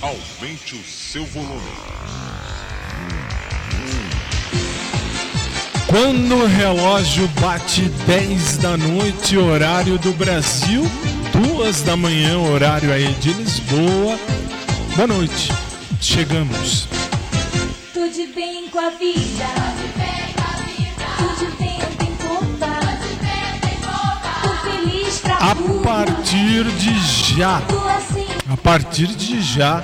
[0.00, 1.60] Aumente o seu volume.
[5.86, 10.82] Quando o relógio bate 10 da noite, horário do Brasil,
[11.32, 14.18] 2 da manhã, horário aí de Lisboa.
[14.96, 15.52] Boa noite,
[16.00, 16.88] chegamos.
[17.92, 19.46] Tudo bem com a vida.
[25.38, 25.54] A
[25.84, 27.62] partir de já,
[28.48, 29.82] a partir de já,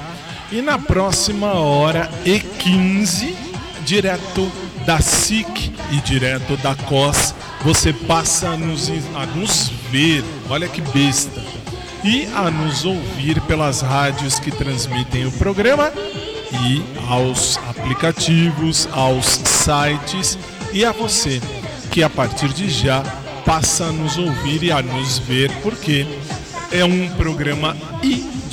[0.51, 3.37] e na próxima hora e 15,
[3.85, 4.51] direto
[4.87, 10.81] da SIC e direto da COS, você passa a nos, a nos ver, olha que
[10.81, 11.43] besta,
[12.05, 15.93] e a nos ouvir pelas rádios que transmitem o programa
[16.53, 20.39] e aos aplicativos, aos sites.
[20.73, 21.41] E a você
[21.91, 23.03] que a partir de já
[23.45, 26.07] passa a nos ouvir e a nos ver, porque
[26.73, 27.77] é um programa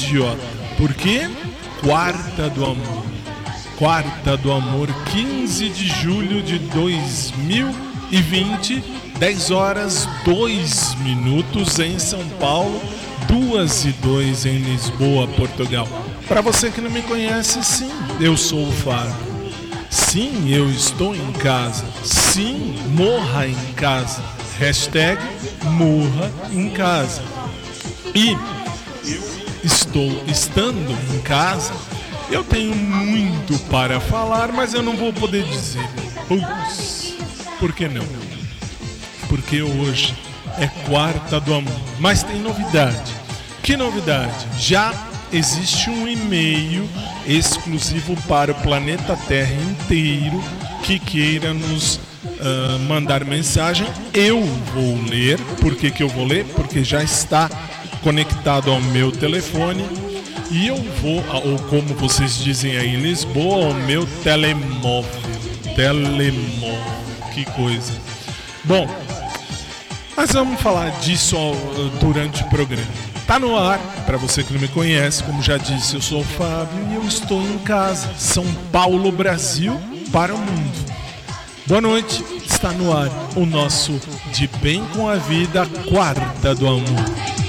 [0.05, 0.41] idiota.
[0.77, 1.27] Porque
[1.81, 3.05] Quarta do Amor.
[3.77, 8.83] Quarta do Amor, 15 de julho de 2020,
[9.17, 12.81] 10 horas 2 minutos em São Paulo,
[13.29, 15.87] 2 e 2 em Lisboa, Portugal.
[16.27, 17.89] Para você que não me conhece, sim,
[18.19, 19.15] eu sou o Fábio.
[19.89, 21.85] Sim, eu estou em casa.
[22.03, 24.21] Sim, morra em casa.
[24.59, 25.21] Hashtag
[25.63, 27.23] morra em casa.
[28.13, 28.35] E
[29.63, 31.73] estou estando em casa.
[32.29, 35.87] Eu tenho muito para falar, mas eu não vou poder dizer.
[36.27, 37.15] Putz,
[37.59, 38.05] por que não?
[39.27, 40.15] Porque hoje
[40.57, 41.73] é quarta do amor.
[41.99, 43.13] Mas tem novidade.
[43.63, 44.47] Que novidade?
[44.59, 44.93] Já
[45.31, 46.87] existe um e-mail
[47.27, 50.43] exclusivo para o planeta Terra inteiro
[50.83, 51.99] que queira nos
[52.41, 53.87] ah, mandar mensagem.
[54.13, 54.41] Eu
[54.73, 55.39] vou ler.
[55.61, 56.45] Por que, que eu vou ler?
[56.55, 57.49] Porque já está
[58.01, 59.85] conectado ao meu telefone.
[60.51, 65.21] E eu vou, ou como vocês dizem aí em Lisboa, ao meu telemóvel.
[65.75, 66.79] Telemóvel.
[67.33, 67.93] Que coisa.
[68.63, 68.87] Bom,
[70.17, 71.37] mas vamos falar disso
[71.99, 72.87] durante o programa.
[73.25, 76.25] Tá no ar, para você que não me conhece, como já disse, eu sou o
[76.25, 79.79] Fábio e eu estou em casa, São Paulo, Brasil,
[80.11, 80.93] para o mundo.
[81.67, 84.01] Boa noite, está no ar o nosso
[84.33, 87.48] De Bem com a Vida, quarta do amor.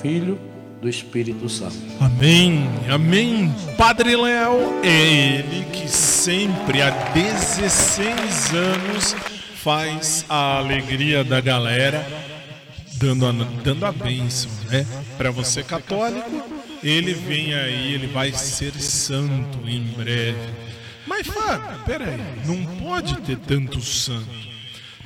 [0.00, 0.38] Filho,
[0.80, 1.76] do Espírito Santo.
[2.00, 3.54] Amém, amém.
[3.76, 9.16] Padre Léo é ele que sempre há 16 anos
[9.62, 12.06] faz a alegria da galera,
[12.94, 13.32] dando a,
[13.64, 14.86] dando a bênção, né?
[15.16, 16.44] Para você católico,
[16.82, 20.38] ele vem aí, ele vai ser santo em breve.
[21.06, 24.45] Mas Fábio, peraí, não pode ter tanto santo.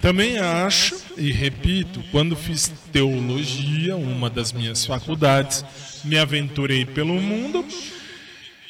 [0.00, 5.64] Também acho, e repito, quando fiz teologia, uma das minhas faculdades,
[6.04, 7.64] me aventurei pelo mundo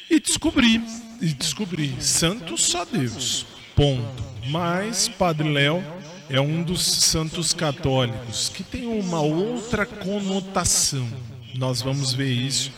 [0.09, 0.81] e descobri,
[1.21, 3.45] e descobri, santo só Deus,
[3.75, 4.23] ponto.
[4.47, 5.81] Mas Padre Léo
[6.29, 11.07] é um dos santos católicos que tem uma outra conotação.
[11.55, 12.71] Nós vamos ver isso.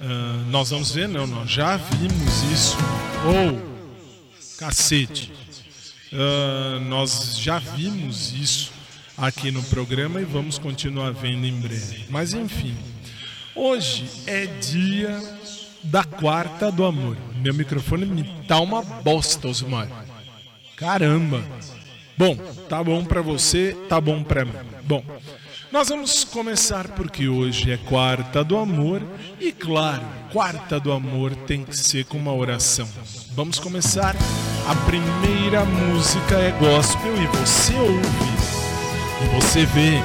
[0.00, 2.76] ah, nós vamos ver, não, nós já vimos isso.
[3.26, 3.60] Ou,
[4.58, 5.37] cacete.
[6.12, 8.72] Ah, nós já vimos isso
[9.16, 12.06] aqui no programa e vamos continuar vendo em breve.
[12.08, 12.76] Mas enfim,
[13.54, 15.20] hoje é dia
[15.82, 17.16] da quarta do amor.
[17.36, 19.88] Meu microfone me tá uma bosta, Osmar.
[20.76, 21.44] Caramba.
[22.16, 22.36] Bom,
[22.68, 24.52] tá bom pra você, tá bom pra mim.
[24.82, 25.04] Bom,
[25.70, 29.02] nós vamos começar porque hoje é quarta do amor
[29.38, 30.02] e claro,
[30.32, 32.88] quarta do amor tem que ser com uma oração.
[33.38, 34.16] Vamos começar.
[34.66, 38.02] A primeira música é gospel e você ouve
[39.22, 40.02] e você vê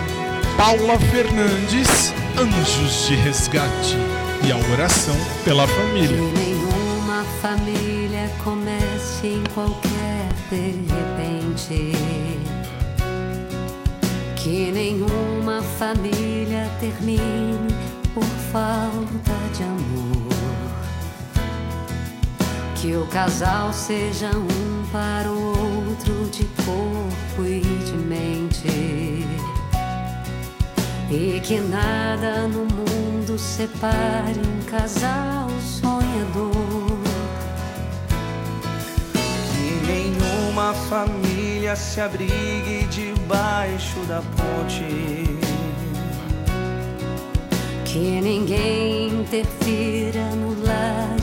[0.56, 3.98] Paula Fernandes, Anjos de Resgate
[4.46, 6.16] e a oração pela família.
[6.16, 11.92] Que nenhuma família comece em qualquer de repente.
[14.36, 17.74] Que nenhuma família termine
[18.14, 19.93] por falta de amor.
[22.84, 29.26] Que o casal seja um para o outro de corpo e de mente.
[31.10, 37.00] E que nada no mundo separe um casal sonhador.
[39.14, 45.40] Que nenhuma família se abrigue debaixo da ponte.
[47.86, 51.23] Que ninguém interfira no lar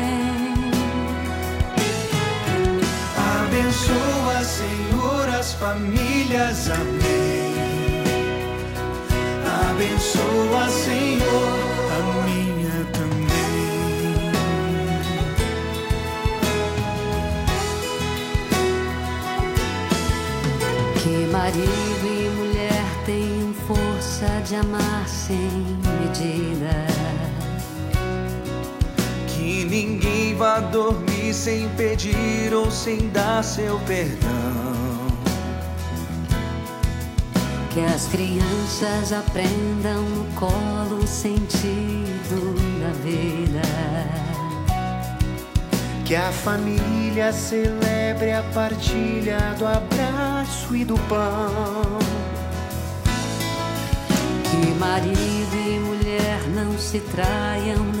[3.71, 6.69] Abençoa, Senhor, as famílias.
[6.69, 8.03] Amém.
[9.69, 11.59] Abençoa, Senhor,
[11.89, 13.31] a minha também.
[21.01, 25.49] Que marido e mulher tenham força de amar sem
[26.01, 26.90] medida.
[29.61, 35.07] Que ninguém vá dormir sem pedir ou sem dar seu perdão.
[37.69, 43.61] Que as crianças aprendam no colo o sentido da vida.
[46.05, 51.99] Que a família celebre a partilha do abraço e do pão.
[54.49, 58.00] Que marido e mulher não se traiam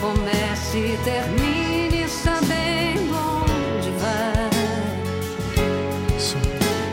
[0.00, 4.50] comece e termine sabendo onde vai.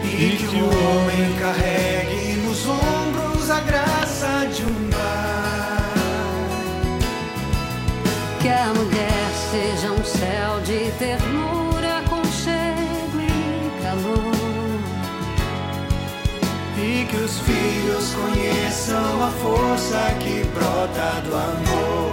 [0.06, 5.44] E que o homem carregue nos ombros a graça de um pai.
[8.42, 14.34] Que a mulher seja um céu de ternura, conchego e calor.
[16.78, 22.13] E que os filhos conheçam a força que brota do amor.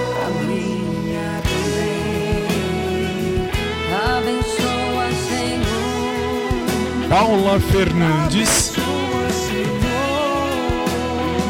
[7.11, 8.71] Paula Fernandes.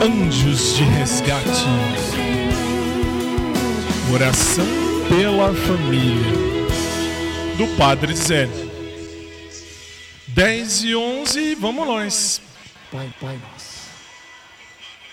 [0.02, 1.68] Anjos de Resgate.
[4.12, 4.66] Oração
[5.08, 6.34] pela família.
[7.60, 8.50] Do Padre Zé.
[10.30, 12.42] 10 e 11, vamos nós.
[12.92, 13.82] Pai, Pai nosso,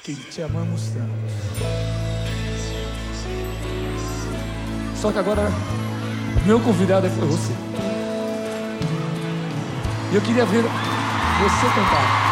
[0.03, 1.13] que te amamos tanto.
[4.97, 5.53] Só que agora,
[6.47, 7.68] meu convidado foi você.
[10.11, 12.29] E eu queria ver você cantar.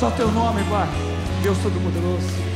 [0.00, 0.88] Só teu nome, Pai.
[1.42, 2.55] Deus Todo-Poderoso.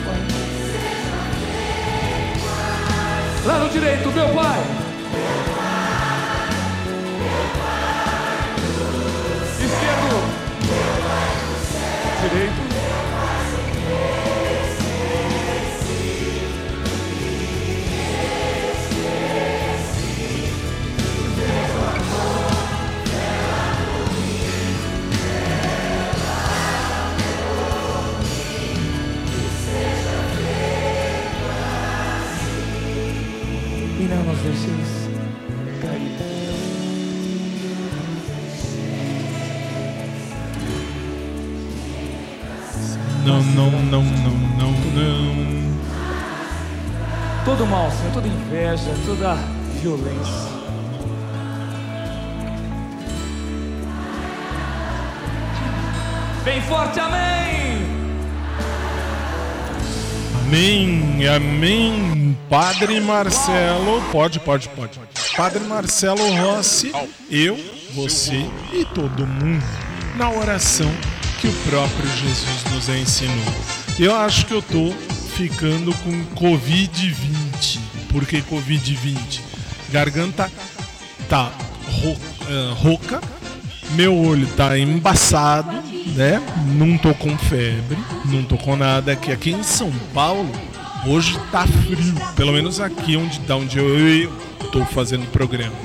[3.43, 3.47] Pai.
[3.47, 4.80] Lado direito, meu pai.
[43.23, 45.71] Não, não, não, não, não, não.
[47.45, 49.35] Todo mal, Senhor, toda inveja, toda
[49.79, 50.51] violência.
[56.43, 57.85] Bem forte, amém!
[60.47, 62.37] Amém, amém.
[62.49, 64.99] Padre Marcelo, pode, pode, pode.
[65.37, 66.91] Padre Marcelo Rossi,
[67.29, 67.57] eu,
[67.93, 69.63] você e todo mundo
[70.17, 70.91] na oração
[71.41, 73.53] que o próprio Jesus nos ensinou.
[73.97, 74.91] Eu acho que eu tô
[75.35, 77.79] ficando com Covid-20.
[78.09, 79.39] Por que Covid-20?
[79.89, 80.51] Garganta
[81.27, 81.51] tá
[82.03, 83.19] uh, rouca,
[83.93, 85.71] meu olho tá embaçado,
[86.15, 86.39] né?
[86.75, 89.15] Não tô com febre, não tô com nada.
[89.15, 90.51] Que aqui em São Paulo
[91.07, 94.31] hoje tá frio, pelo menos aqui onde da onde eu
[94.71, 95.75] tô fazendo programa.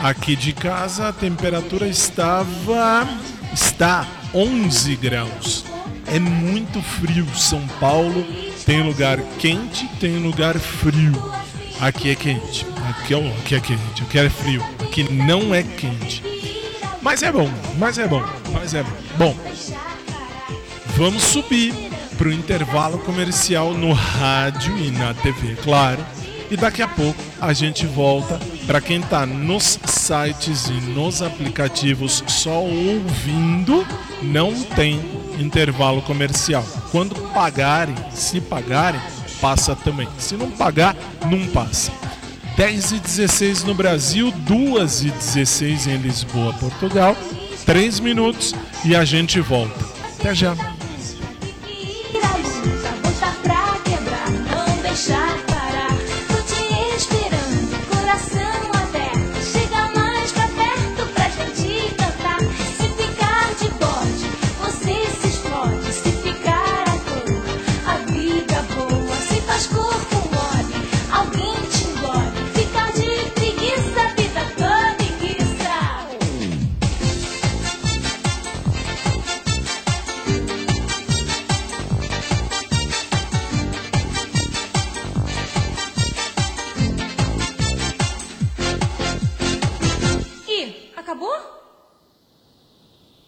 [0.00, 3.08] Aqui de casa a temperatura estava
[3.52, 5.64] está 11 graus.
[6.06, 7.26] É muito frio.
[7.34, 8.26] São Paulo
[8.66, 11.12] tem lugar quente, tem lugar frio.
[11.80, 12.66] Aqui é quente.
[12.88, 14.02] Aqui, ó, aqui é quente.
[14.02, 14.64] Aqui é frio.
[14.82, 16.22] Aqui não é quente.
[17.00, 18.96] Mas é bom, mas é bom, mas é bom.
[19.18, 19.36] Bom,
[20.96, 21.74] vamos subir
[22.16, 26.04] para o intervalo comercial no rádio e na TV, claro.
[26.50, 32.22] E daqui a pouco a gente volta para quem está nos sites e nos aplicativos
[32.26, 33.86] só ouvindo,
[34.22, 35.00] não tem
[35.38, 36.64] intervalo comercial.
[36.90, 39.00] Quando pagarem, se pagarem,
[39.40, 40.08] passa também.
[40.18, 40.96] Se não pagar,
[41.28, 41.92] não passa.
[42.56, 47.16] 10 e 16 no Brasil, 2 e 16 em Lisboa, Portugal.
[47.66, 49.84] 3 minutos e a gente volta.
[50.20, 50.54] Até já.
[54.82, 55.43] Deixar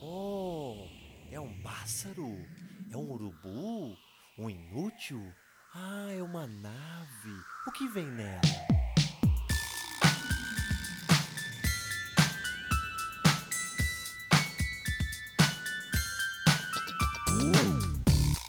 [0.03, 0.87] Oh,
[1.31, 2.29] é um pássaro?
[2.93, 3.97] É um urubu?
[4.39, 5.23] Um inútil?
[5.75, 7.41] Ah, é uma nave.
[7.67, 8.41] O que vem nela?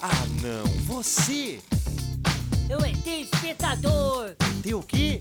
[0.01, 1.61] Ah, não, você!
[2.69, 4.35] Eu ET espetador!
[4.61, 5.19] Tem o quê?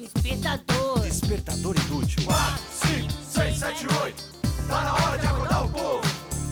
[0.00, 1.00] Espetador!
[1.02, 2.22] Despertador inútil.
[2.22, 4.31] 5, 6, 7, 8.
[4.68, 6.02] Tá na hora de acordar o povo.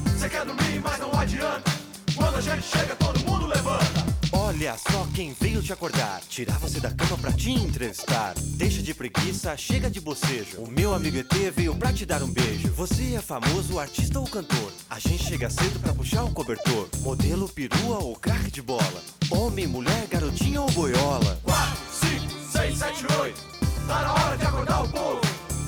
[0.07, 1.71] Você quer dormir, mas não adianta.
[2.15, 4.11] Quando a gente chega, todo mundo levanta.
[4.33, 6.21] Olha só quem veio te acordar.
[6.29, 8.35] Tirar você da cama pra te entrevistar.
[8.37, 10.59] Deixa de preguiça, chega de bocejo.
[10.59, 12.69] O meu amigo ET veio pra te dar um beijo.
[12.73, 14.73] Você é famoso, artista ou cantor?
[14.89, 16.89] A gente chega cedo pra puxar o cobertor.
[16.99, 19.03] Modelo, perua ou craque de bola?
[19.31, 21.41] Homem, mulher, garotinha ou boiola?
[21.45, 23.41] 4, 5, 6, 7, 8.
[23.87, 25.21] Tá na hora de acordar o povo.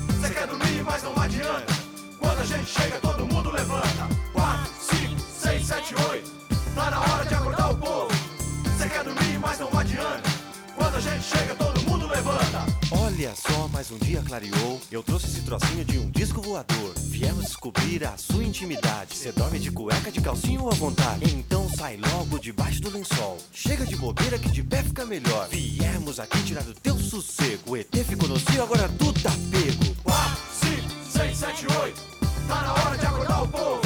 [0.09, 1.72] Você quer dormir, mas não adianta.
[2.43, 4.09] Quando a gente chega, todo mundo levanta.
[4.33, 6.31] 4, 5, 6, 7, 8.
[6.75, 8.09] Tá na hora de acordar o povo.
[8.65, 10.29] Você quer dormir, mas não adianta.
[10.75, 12.65] Quando a gente chega, todo mundo levanta.
[12.91, 14.81] Olha só, mais um dia clareou.
[14.91, 16.93] Eu trouxe esse trocinho de um disco voador.
[17.03, 19.15] Viemos descobrir a sua intimidade.
[19.15, 21.33] Você dorme de cueca, de calcinho à vontade.
[21.33, 23.37] Então sai logo debaixo do lençol.
[23.53, 25.47] Chega de bobeira que de pé fica melhor.
[25.47, 27.71] Viemos aqui tirar do teu sossego.
[27.71, 29.95] O ET ficou no cio, agora tu tá pego.
[30.03, 32.12] 4, 5, 6, 7, 8.
[32.47, 33.81] Tá na hora de acordar o povo.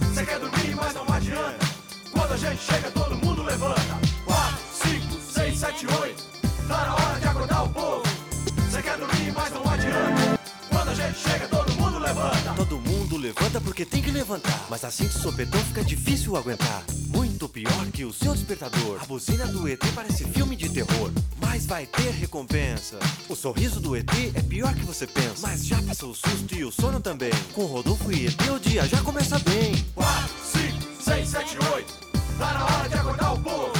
[0.00, 1.66] Você quer dormir, mas não adianta.
[2.12, 3.82] Quando a gente chega, todo mundo levanta.
[4.24, 6.24] 4, 5, 6, 7, 8.
[6.68, 6.97] Tá na hora
[13.18, 14.66] levanta porque tem que levantar.
[14.70, 16.84] Mas assim de sopetão fica difícil aguentar.
[17.08, 18.98] Muito pior que o seu despertador.
[19.02, 21.10] A buzina do ET parece filme de terror.
[21.40, 22.98] Mas vai ter recompensa.
[23.28, 25.46] O sorriso do ET é pior que você pensa.
[25.46, 27.32] Mas já passou o susto e o sono também.
[27.52, 29.74] Com Rodolfo e ET o dia já começa bem.
[29.94, 31.94] 4, 5, 6, 7, 8.
[32.38, 33.72] Tá na hora de acordar o povo.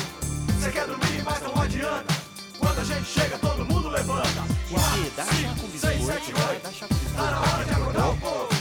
[0.58, 2.14] Você quer dormir, mas não adianta.
[2.58, 4.28] Quando a gente chega, todo mundo levanta.
[4.70, 6.62] ET, dá chá com 6, 7, biscoito, vai, 8.
[6.62, 7.16] dá chá com biscoito.
[7.16, 8.57] Tá na hora de acordar o povo.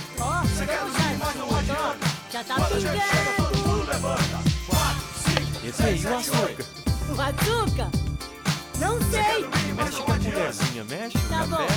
[2.44, 3.68] Tá Quando a gente chega, todo pingando!
[3.70, 4.38] mundo levanta.
[4.68, 5.02] 4,
[5.60, 6.42] 5, ET, 6, e o 7, 8.
[6.42, 6.66] açúcar?
[7.10, 7.92] O açúcar?
[8.80, 9.42] Não sei!
[9.42, 11.48] dormir, Mexe com a colherzinha, mexe o Tá café.
[11.48, 11.68] bom.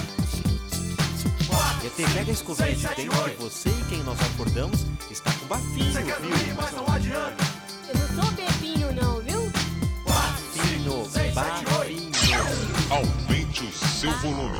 [1.84, 5.92] ET, pega a escovinha de dente que você e quem nós acordamos está com bafinho,
[5.92, 6.30] Você quer viu?
[6.30, 7.44] dormir, mas não adianta.
[7.88, 9.50] Eu não sou bebinho, não, viu?
[10.06, 12.10] Bafino, bafino.
[12.90, 14.58] Aumente o seu volume.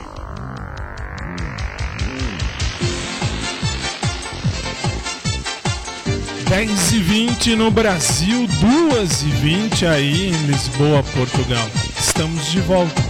[6.51, 8.49] Dez e 20 no Brasil,
[8.91, 11.71] 2 e 20 aí em Lisboa, Portugal.
[11.97, 13.10] Estamos de volta.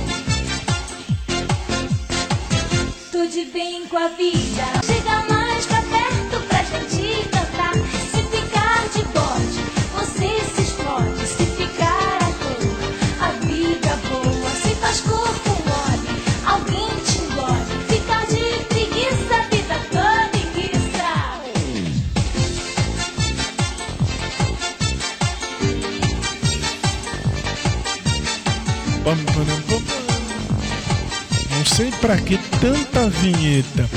[32.11, 33.88] Pra que tanta vinheta.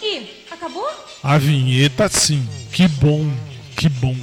[0.00, 0.88] Ih, acabou?
[1.24, 3.28] A vinheta sim, que bom,
[3.76, 4.14] que bom.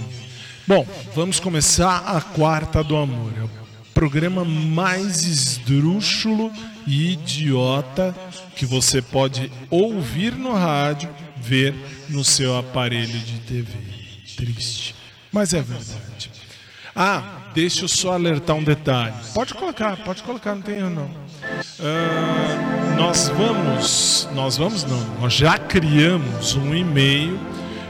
[0.65, 3.33] Bom, vamos começar a quarta do amor.
[3.37, 3.49] É o
[3.93, 6.49] programa mais esdrúxulo
[6.85, 8.15] e idiota
[8.55, 11.75] que você pode ouvir no rádio, ver
[12.07, 13.73] no seu aparelho de TV.
[14.37, 14.95] Triste,
[15.29, 16.31] mas é verdade.
[16.95, 19.13] Ah, deixa eu só alertar um detalhe.
[19.33, 21.26] Pode colocar, pode colocar, não tem erro não.
[21.79, 27.39] Ah, nós vamos, nós vamos não, nós já criamos um e-mail.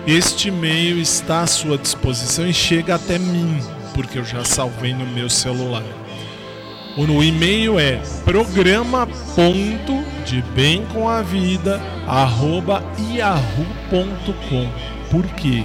[0.06, 3.60] Este e-mail está à sua disposição e chega até mim,
[3.94, 5.84] porque eu já salvei no meu celular.
[6.98, 12.84] O e-mail é programa ponto de bem com a vida arroba
[13.16, 14.68] yahoo.com.
[15.12, 15.64] Por quê?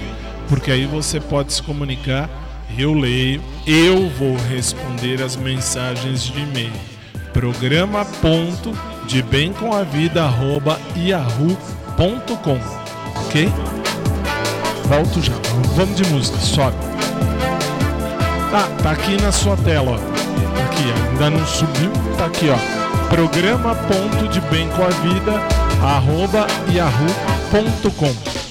[0.49, 2.29] Porque aí você pode se comunicar,
[2.77, 6.92] eu leio, eu vou responder as mensagens de e-mail.
[7.33, 8.73] Programa ponto
[9.07, 12.59] de bem com a vida arroba yahoo.com.
[13.27, 13.53] Ok?
[14.85, 15.33] Volto já.
[15.75, 16.77] Vamos de música, sobe.
[18.51, 19.95] Tá, tá aqui na sua tela, ó.
[20.64, 23.09] Aqui, ainda não subiu, tá aqui, ó.
[23.09, 25.33] Programa ponto de bem com a vida
[25.83, 28.42] arroba yahoo.com.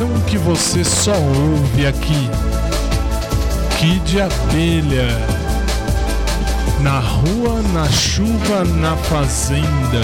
[0.00, 2.30] Versão que você só ouve aqui.
[3.78, 5.08] Kid Abelha.
[6.80, 10.00] Na rua, na chuva, na fazenda.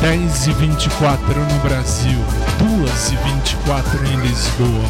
[0.00, 2.18] Dez e vinte e quatro no Brasil,
[2.58, 4.84] duas e vinte e quatro em Lisboa,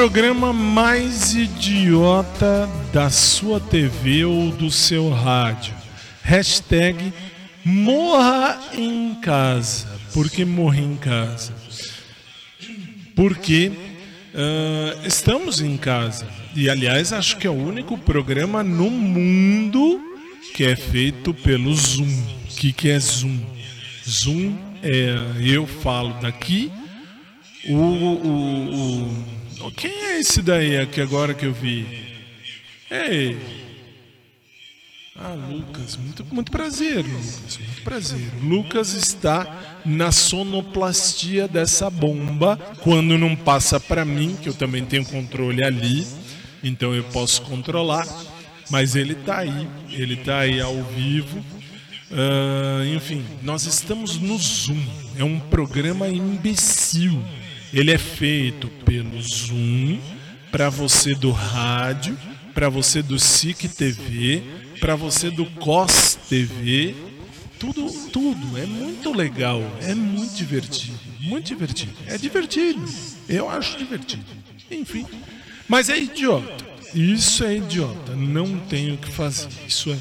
[0.00, 5.74] programa mais idiota da sua TV ou do seu rádio.
[6.22, 7.12] Hashtag
[7.62, 9.86] morra em casa.
[10.14, 11.52] Por que morrer em casa?
[13.14, 13.70] Porque
[14.34, 16.26] ah, estamos em casa.
[16.56, 20.00] E aliás, acho que é o único programa no mundo
[20.54, 22.08] que é feito pelo Zoom.
[22.50, 23.38] O que, que é Zoom?
[24.08, 26.72] Zoom é eu falo daqui.
[27.68, 31.86] O, o, o, quem é esse daí aqui agora que eu vi?
[32.90, 33.36] Ei.
[35.14, 38.30] Ah, Lucas, muito, muito prazer, Lucas, muito prazer.
[38.42, 45.04] Lucas está na sonoplastia dessa bomba quando não passa para mim, que eu também tenho
[45.04, 46.06] controle ali,
[46.64, 48.06] então eu posso controlar.
[48.70, 51.44] Mas ele tá aí, ele tá aí ao vivo.
[52.12, 54.82] Ah, enfim, nós estamos no Zoom.
[55.16, 57.22] É um programa imbecil.
[57.72, 59.98] Ele é feito pelo Zoom
[60.50, 62.18] para você do rádio,
[62.52, 64.42] para você do SIC TV,
[64.80, 66.94] para você do COS TV.
[67.58, 68.58] Tudo, tudo.
[68.58, 69.62] É muito legal.
[69.82, 70.98] É muito divertido.
[71.20, 71.92] Muito divertido.
[72.06, 72.82] É divertido.
[73.28, 74.24] Eu acho divertido.
[74.70, 75.06] Enfim.
[75.68, 76.64] Mas é idiota.
[76.94, 78.16] Isso é idiota.
[78.16, 79.48] Não tem o que fazer.
[79.68, 79.98] Isso é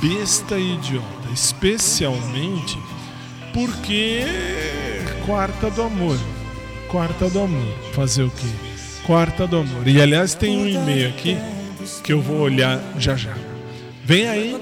[0.00, 1.32] besta e idiota.
[1.32, 2.78] Especialmente
[3.52, 4.24] porque
[5.26, 6.18] quarta do amor.
[6.90, 7.74] Quarta do amor.
[7.92, 8.48] Fazer o quê?
[9.06, 9.86] Quarta do amor.
[9.86, 11.38] E aliás, tem um e-mail aqui
[12.02, 13.34] que eu vou olhar já já.
[14.04, 14.60] Vem aí.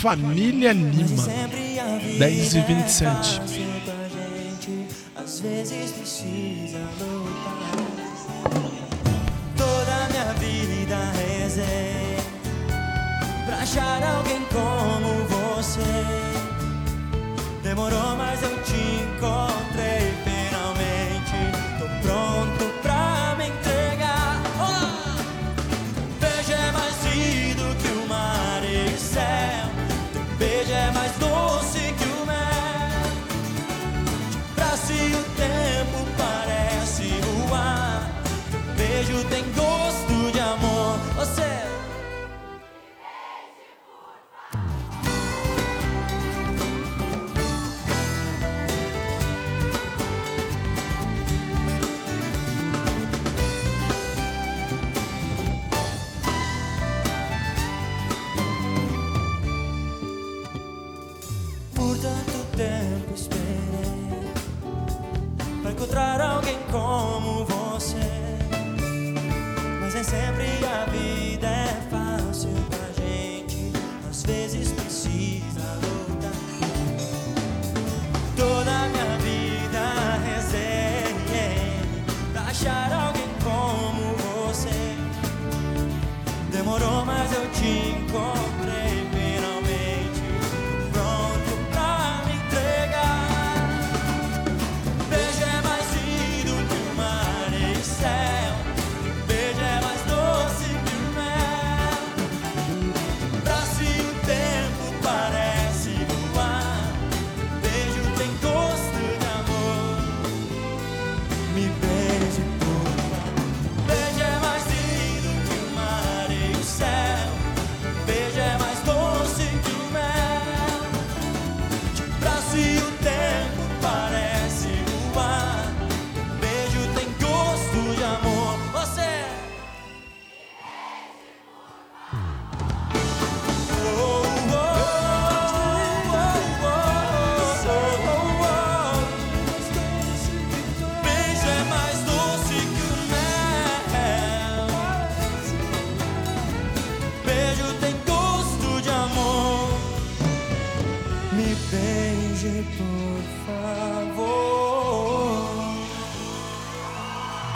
[0.00, 1.24] Família Lima.
[2.18, 3.40] 10 e 27.
[5.16, 7.72] Às vezes precisa lutar.
[9.56, 12.16] Toda minha vida rezei
[13.46, 16.31] pra achar alguém como você.
[17.72, 20.11] Demorou, mas eu te encontrei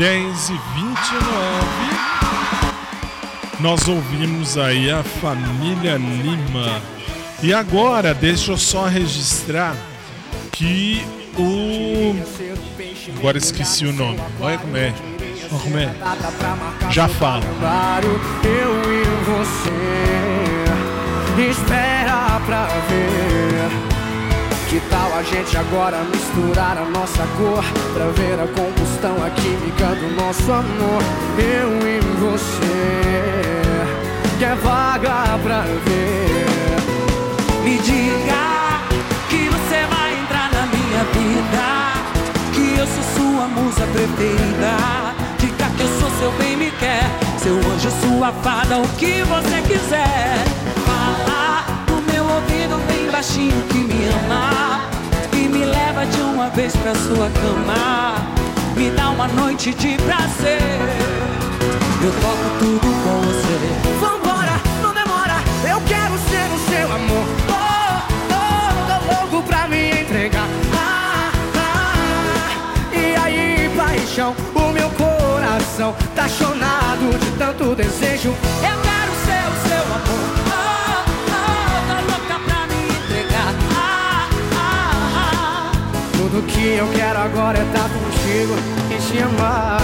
[0.06, 0.60] 10 e 29.
[3.58, 6.80] Nós ouvimos aí a família Lima.
[7.42, 9.74] E agora, deixa eu só registrar
[10.52, 11.04] que
[11.36, 12.14] o.
[13.18, 14.20] Agora esqueci o nome.
[14.40, 14.94] Olha como é.
[15.50, 15.92] Olha como é.
[16.92, 17.42] Já falo.
[18.44, 19.72] Eu e você
[21.50, 23.95] Espera pra ver
[24.68, 29.94] Que tal a gente agora misturar a nossa cor Pra ver a combustão, a química
[29.94, 31.02] do nosso amor
[31.38, 32.76] Eu e você
[34.38, 36.76] Que é vaga pra ver
[37.62, 38.56] Me diga
[39.28, 41.66] que você vai entrar na minha vida
[42.52, 44.76] Que eu sou sua musa preferida.
[45.38, 47.04] Diga que eu sou seu bem me quer,
[47.38, 50.44] seu anjo, sua fada, o que você quiser.
[50.84, 51.75] Fala
[52.66, 54.80] ouvido bem baixinho que me ama
[55.32, 58.16] e me leva de uma vez pra sua cama.
[58.76, 60.60] Me dá uma noite de prazer.
[62.02, 63.56] Eu toco tudo com você.
[64.00, 65.36] Vambora, não demora,
[65.68, 67.26] eu quero ser o seu amor.
[67.46, 67.54] Tô,
[68.28, 70.46] tô, tô louco pra me entregar.
[70.74, 78.30] Ah, ah, e aí, paixão, o meu coração tá chonado de tanto desejo.
[78.62, 78.95] Eu quero
[86.56, 88.54] que eu quero agora é estar contigo
[88.90, 89.78] e te amar.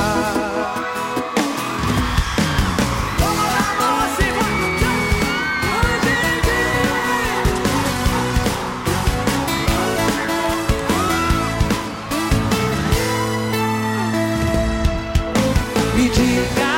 [15.95, 16.73] Me diga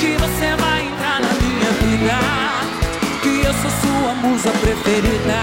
[0.00, 2.18] que você vai entrar na minha vida.
[3.22, 5.42] Que eu sou sua musa preferida.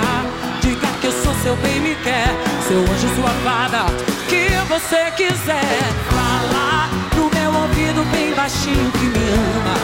[0.59, 2.28] Diga que eu sou seu bem me quer.
[2.69, 3.85] Seu anjo, sua fada.
[4.27, 5.81] Que você quiser.
[6.07, 9.75] Fala no meu ouvido bem baixinho que me ama.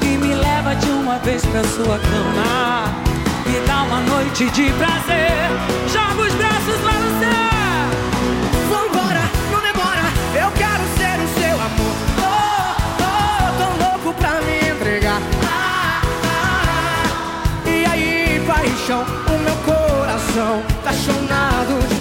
[0.00, 2.84] E me leva de uma vez pra sua cama.
[3.44, 5.50] Me dá uma noite de prazer.
[5.92, 7.84] Joga os braços lá no céu.
[8.70, 10.06] Vambora, não demora,
[10.40, 11.96] eu quero ser o seu amor.
[12.14, 12.30] Tô,
[13.02, 13.10] tô,
[13.58, 15.20] tô louco pra me entregar.
[15.44, 16.00] Ah,
[17.66, 21.93] ah, e aí, paixão, o meu coração tá chonado de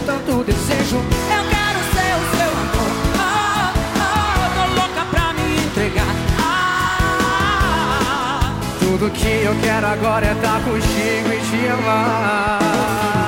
[9.03, 13.22] Tudo que eu quero agora é estar contigo e te amar.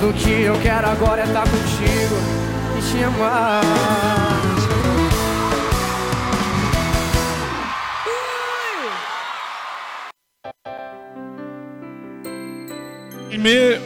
[0.00, 2.14] Tudo que eu quero agora é estar contigo
[2.78, 4.28] e te amar.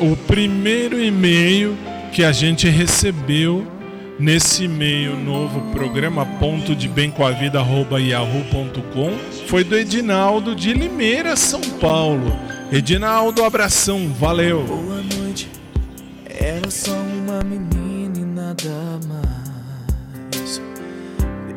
[0.03, 1.79] O primeiro e-mail
[2.13, 3.65] que a gente recebeu
[4.19, 9.13] nesse e-mail novo programa ponto de bem com a vida arroba yahoo.com
[9.47, 12.37] foi do Edinaldo de Limeira, São Paulo.
[12.73, 15.02] Edinaldo, abração, valeu.
[16.35, 20.61] Era só uma menina e nada mais.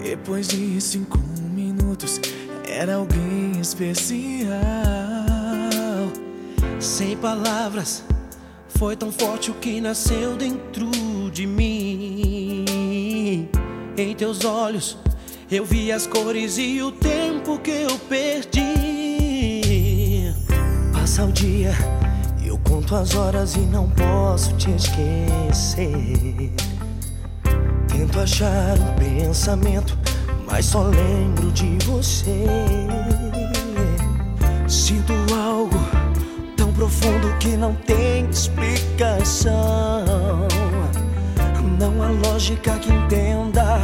[0.04, 1.18] Depois de cinco
[1.54, 2.20] minutos,
[2.68, 4.60] era alguém especial.
[6.80, 8.04] Sem palavras,
[8.68, 10.92] foi tão forte o que nasceu dentro
[11.32, 12.66] de mim.
[13.98, 14.98] Em teus olhos,
[15.50, 18.62] eu vi as cores e o tempo que eu perdi.
[20.92, 21.74] Passa o dia,
[22.86, 26.52] eu conto as horas e não posso te esquecer.
[27.88, 29.98] Tento achar um pensamento,
[30.46, 32.46] mas só lembro de você.
[34.68, 35.80] Sinto algo
[36.56, 39.54] tão profundo que não tem explicação.
[41.80, 43.80] Não há lógica que entenda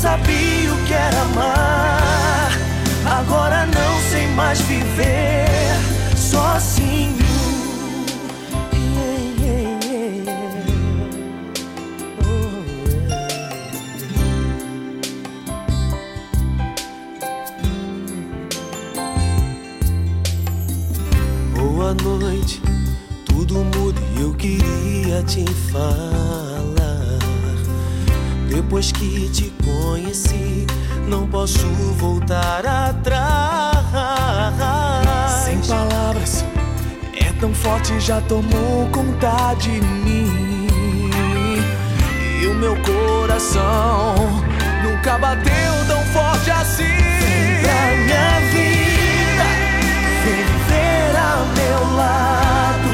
[0.00, 2.50] sabia o que era amar,
[3.04, 5.46] agora não sei mais viver
[6.16, 7.20] sozinho.
[21.54, 22.62] Boa noite,
[23.26, 26.49] tudo muda e eu queria te falar.
[28.50, 30.66] Depois que te conheci,
[31.06, 33.84] não posso voltar atrás.
[35.44, 36.44] Sem palavras,
[37.14, 40.66] é tão forte, já tomou conta de mim.
[42.42, 44.16] E o meu coração
[44.82, 46.82] nunca bateu tão forte assim.
[46.84, 49.46] Vem pra minha vida,
[50.24, 52.90] vem viver ao meu lado.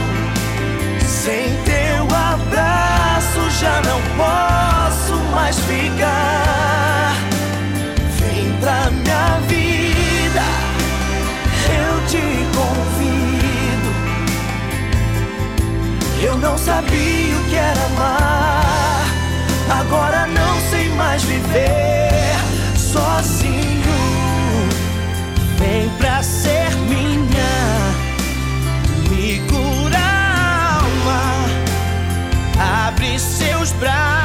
[1.07, 4.56] Sem teu abraço já não posso
[5.47, 7.15] mais ficar.
[8.19, 10.43] Vem pra minha vida,
[11.71, 12.25] eu te
[12.57, 13.91] convido.
[16.21, 19.07] Eu não sabia o que era amar,
[19.71, 22.35] agora não sei mais viver
[22.77, 23.87] sozinho.
[25.61, 27.95] Vem pra ser minha,
[29.09, 29.99] me cura
[30.81, 31.47] alma.
[32.89, 34.16] Abre seus braços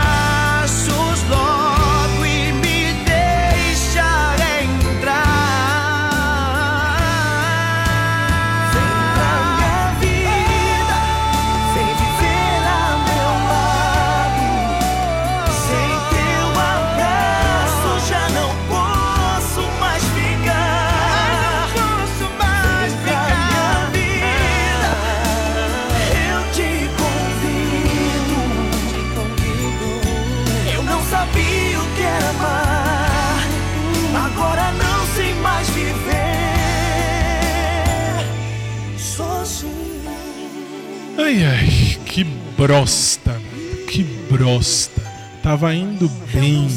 [42.62, 43.41] brosta,
[43.88, 45.01] que brosta.
[45.41, 46.68] Tava indo bem,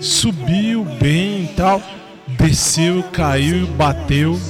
[0.00, 1.82] subiu bem e tal,
[2.38, 4.40] desceu, caiu, bateu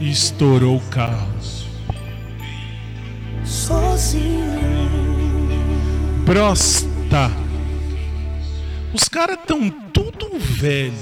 [0.00, 1.34] e estourou o carro.
[3.44, 4.44] Sozinho.
[6.24, 7.32] Brosta.
[8.92, 10.94] Os caras tão tudo velho.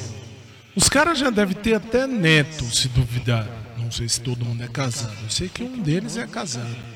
[0.75, 3.47] Os caras já devem ter até neto, se duvidar.
[3.77, 5.13] Não sei se todo mundo é casado.
[5.23, 6.92] Eu sei que um deles é casado.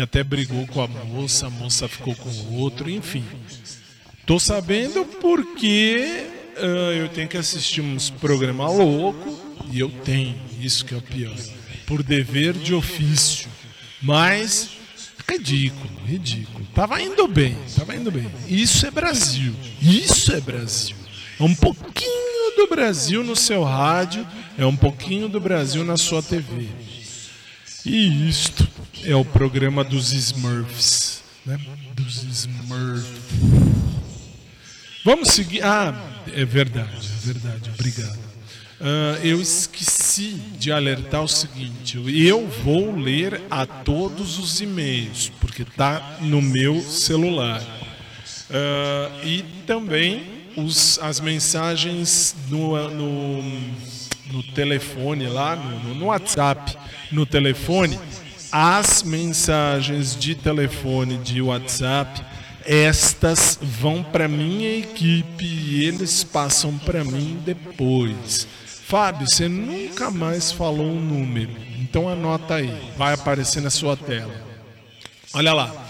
[0.00, 3.22] Que até brigou com a moça, a moça ficou com o outro, enfim.
[4.24, 6.24] Tô sabendo porque
[6.56, 9.34] ah, eu tenho que assistir uns programas loucos
[9.70, 11.36] e eu tenho, isso que é o pior.
[11.86, 13.50] Por dever de ofício.
[14.00, 14.70] Mas
[15.28, 16.66] ridículo, ridículo.
[16.74, 18.26] Tava indo bem, tava indo bem.
[18.48, 19.52] Isso é Brasil.
[19.82, 20.96] Isso é Brasil.
[21.38, 24.26] É um pouquinho do Brasil no seu rádio,
[24.56, 26.68] é um pouquinho do Brasil na sua TV.
[27.84, 28.68] E isto
[29.04, 31.58] é o programa dos Smurfs, né?
[31.94, 33.06] Dos Smurfs.
[35.04, 35.64] Vamos seguir.
[35.64, 35.94] Ah,
[36.34, 37.70] é verdade, é verdade.
[37.70, 38.18] Obrigado.
[38.80, 45.64] Ah, eu esqueci de alertar o seguinte: eu vou ler a todos os e-mails, porque
[45.64, 47.62] tá no meu celular.
[48.50, 53.42] Ah, e também os, as mensagens no, no,
[54.32, 56.76] no telefone lá, no, no WhatsApp,
[57.10, 57.98] no telefone,
[58.52, 62.24] as mensagens de telefone de WhatsApp,
[62.64, 68.46] estas vão para minha equipe e eles passam para mim depois.
[68.86, 74.34] Fábio, você nunca mais falou um número, então anota aí, vai aparecer na sua tela.
[75.32, 75.86] Olha lá.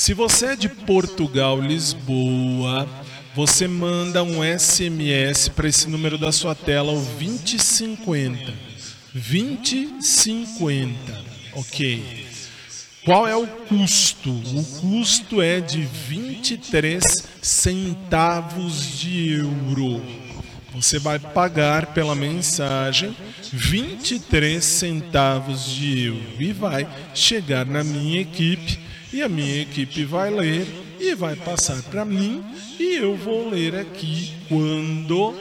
[0.00, 2.88] Se você é de Portugal, Lisboa,
[3.34, 8.52] você manda um SMS para esse número da sua tela, o 2050.
[9.14, 11.30] 2050.
[11.54, 12.26] Ok.
[13.04, 14.30] Qual é o custo?
[14.30, 17.02] O custo é de 23
[17.40, 20.02] centavos de euro.
[20.74, 23.16] Você vai pagar pela mensagem
[23.52, 28.78] 23 centavos de euro e vai chegar na minha equipe
[29.12, 30.66] e a minha equipe vai ler
[30.98, 32.42] e vai passar para mim
[32.78, 35.34] e eu vou ler aqui quando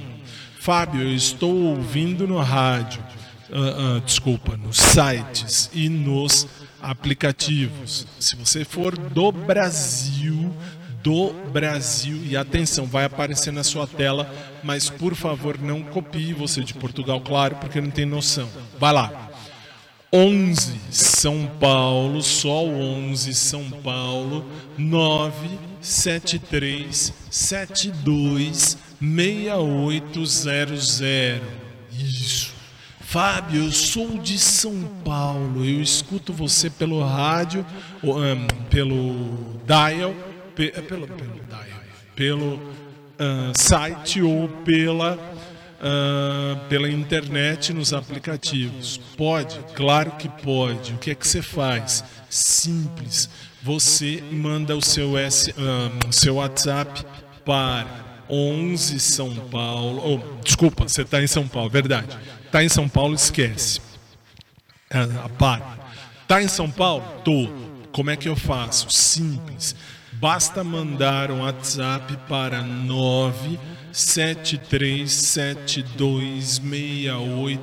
[0.59, 3.03] Fábio, eu estou ouvindo no rádio,
[3.51, 6.47] ah, ah, desculpa, nos sites e nos
[6.81, 8.07] aplicativos.
[8.19, 10.51] Se você for do Brasil,
[11.03, 14.29] do Brasil, e atenção, vai aparecer na sua tela,
[14.63, 18.47] mas por favor não copie você de Portugal, claro, porque não tem noção.
[18.79, 19.23] Vai lá.
[20.13, 22.73] 11 São Paulo, só o
[23.09, 24.45] 11 São Paulo,
[24.77, 31.01] 973 72 6800.
[31.91, 32.55] Isso.
[33.01, 35.65] Fábio, eu sou de São Paulo.
[35.65, 37.65] Eu escuto você pelo rádio,
[38.03, 40.13] ahn, pelo dial,
[40.55, 41.79] pe- pelo, pelo dial,
[42.15, 42.59] pelo
[43.19, 45.17] ah, site ou pela
[45.79, 48.99] ah, pela internet nos aplicativos.
[49.15, 49.59] Pode?
[49.75, 50.93] Claro que pode.
[50.93, 52.03] O que é que você faz?
[52.29, 53.29] Simples.
[53.61, 57.05] Você manda o seu, S, ah, seu WhatsApp
[57.45, 57.85] para
[58.29, 60.01] 11 São Paulo.
[60.03, 62.17] Oh, desculpa, você está em São Paulo, verdade.
[62.45, 63.81] Está em São Paulo, esquece.
[65.37, 65.77] Para.
[66.27, 67.03] Tá em São Paulo?
[67.23, 67.49] Tô.
[67.91, 68.89] Como é que eu faço?
[68.89, 69.75] Simples.
[70.19, 72.63] Basta mandar um WhatsApp para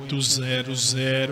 [0.05, 1.31] 973726800.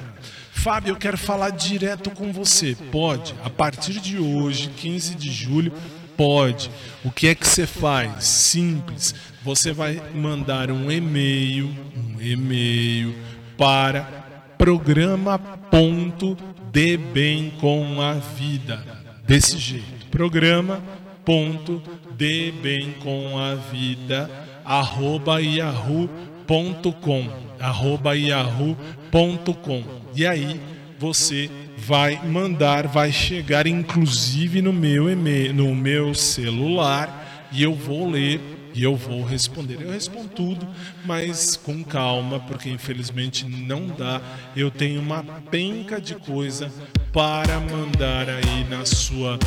[0.52, 2.76] Fábio, eu quero falar direto com você.
[2.92, 3.34] Pode.
[3.44, 5.74] A partir de hoje, 15 de julho,
[6.16, 6.72] pode.
[7.04, 8.24] O que é que você faz?
[8.24, 9.14] Simples.
[9.44, 13.14] Você vai mandar um e-mail, um e-mail
[13.58, 14.24] para
[14.58, 18.82] programa.debem com a vida.
[19.26, 20.06] Desse jeito.
[20.12, 24.30] Programa.debem com a vida
[24.66, 27.28] arroba yahoo.com
[27.60, 29.84] arroba yahoo.com
[30.16, 30.60] e aí
[31.00, 38.10] você vai mandar, vai chegar inclusive no meu e-mail, no meu celular e eu vou
[38.10, 38.40] ler
[38.74, 39.80] e eu vou responder.
[39.82, 40.68] Eu respondo tudo,
[41.06, 44.22] mas com calma, porque infelizmente não dá.
[44.56, 46.72] Eu tenho uma penca de coisa
[47.12, 49.38] para mandar aí na sua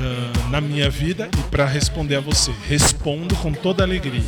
[0.00, 2.52] ah, na minha vida e para responder a você.
[2.68, 4.22] Respondo com toda alegria.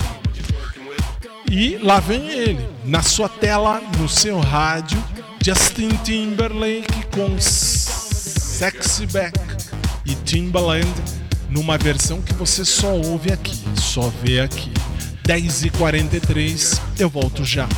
[1.51, 5.03] E lá vem ele, na sua tela, no seu rádio,
[5.45, 9.39] Justin Timberlake com Sexy Back
[10.07, 10.87] e Timbaland
[11.49, 13.59] numa versão que você só ouve aqui,
[13.91, 14.71] só vê aqui.
[15.27, 17.69] 10h43, eu volto já.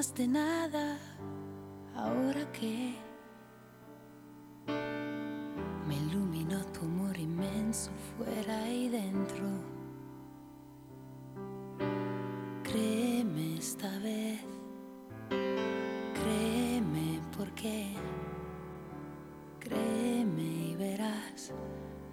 [0.00, 0.98] de nada,
[1.94, 2.94] ahora que
[5.86, 9.44] me iluminó tu amor inmenso fuera y dentro.
[12.62, 14.40] Créeme esta vez,
[15.28, 17.94] créeme porque,
[19.58, 21.52] créeme y verás,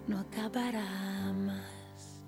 [0.06, 2.22] no acabará más.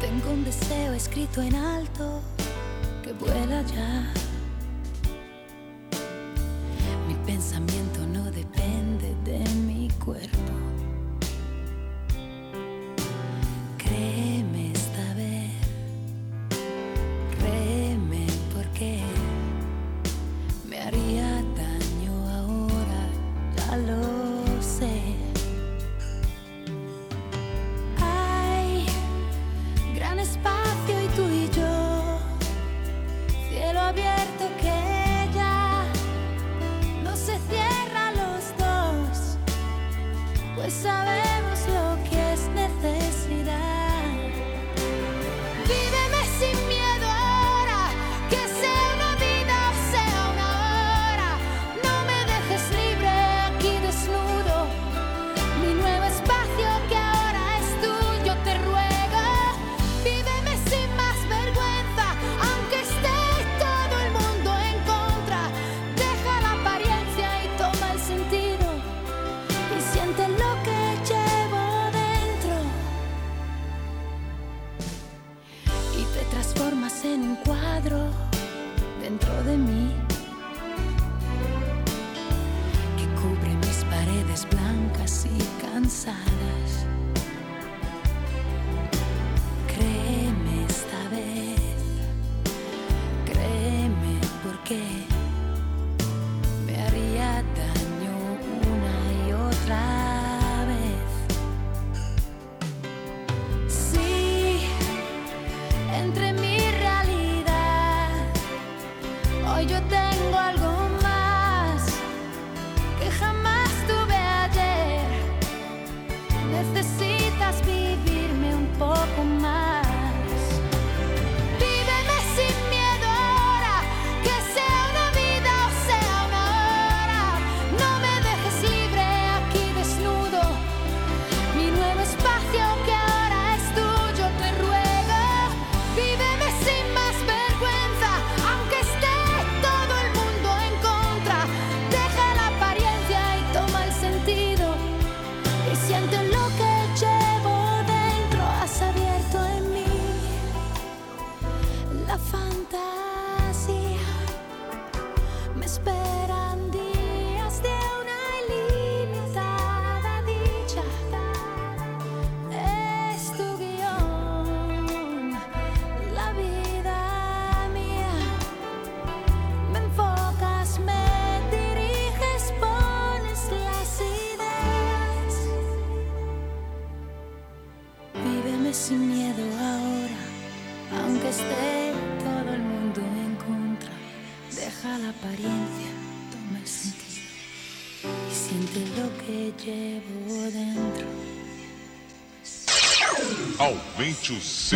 [0.00, 2.22] Tengo un deseo escrito en alto
[3.06, 4.25] que vuela ya.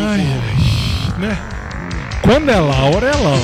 [0.00, 0.20] Ai,
[1.18, 1.36] né?
[2.22, 3.40] Quando é Laura, é Laura.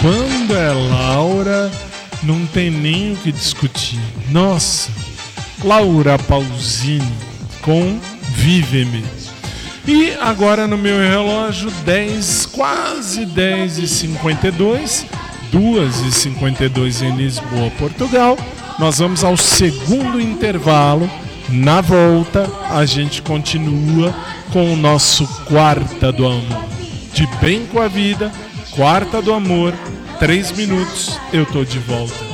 [0.00, 1.70] Quando é Laura,
[2.22, 4.00] não tem nem o que discutir.
[4.30, 4.90] Nossa,
[5.62, 7.12] Laura Pausini
[7.60, 9.04] com Vive-me.
[9.86, 15.04] E agora no meu relógio, 10, quase 10 e 52,
[15.52, 18.38] 2 e 52 em Lisboa, Portugal.
[18.78, 21.08] Nós vamos ao segundo intervalo.
[21.50, 24.14] Na volta, a gente continua
[24.54, 26.64] com o nosso Quarta do Amor.
[27.12, 28.30] De bem com a vida,
[28.70, 29.74] Quarta do Amor,
[30.20, 32.33] 3 minutos, eu tô de volta.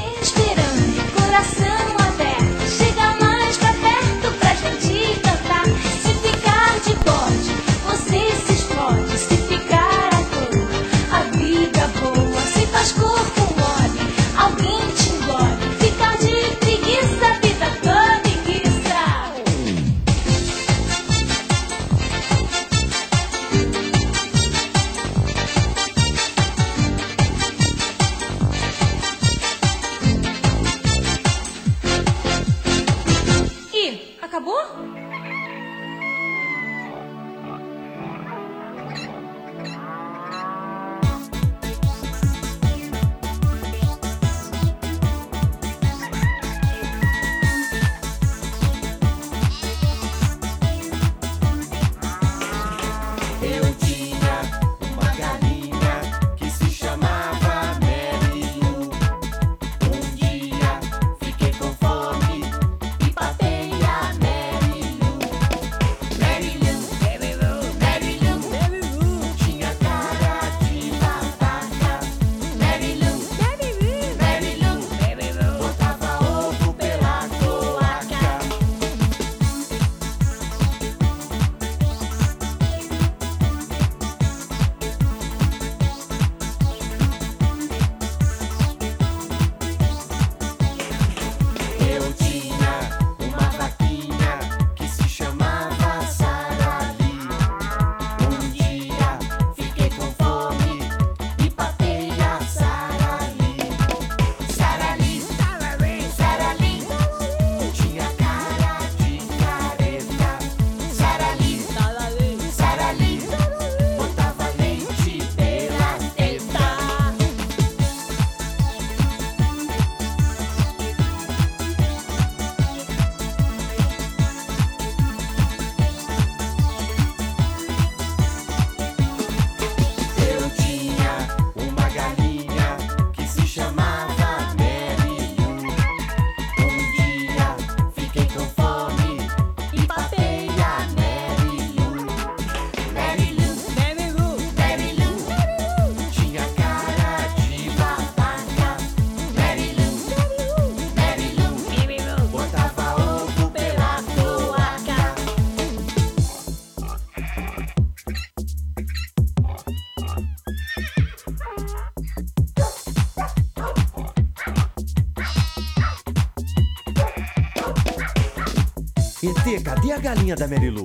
[169.55, 170.85] ET, cadê a galinha da Marilu?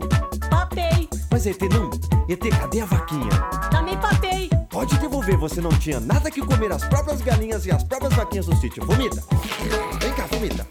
[0.50, 1.90] Papei, Mas ET não.
[2.28, 3.30] ET, cadê a vaquinha?
[3.70, 4.50] também papei.
[4.70, 8.46] Pode devolver, você não tinha nada que comer as próprias galinhas e as próprias vaquinhas
[8.48, 8.86] do sítio.
[8.86, 9.24] Vomita.
[10.02, 10.66] Vem cá, vomita.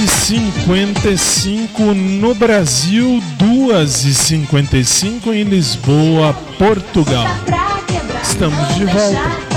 [0.00, 7.26] 10 e 55 no Brasil, 2 e 55 em Lisboa, Portugal.
[8.22, 9.49] Estamos de volta.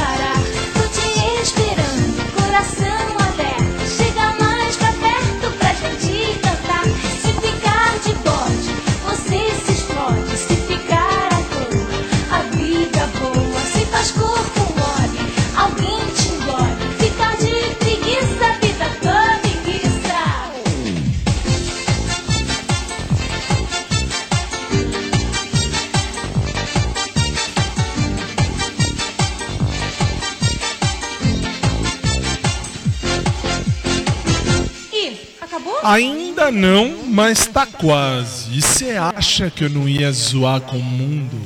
[36.44, 38.58] Ainda não, mas tá quase.
[38.58, 41.40] E você acha que eu não ia zoar com o mundo?